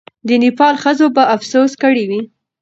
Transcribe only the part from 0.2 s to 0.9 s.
د نېپال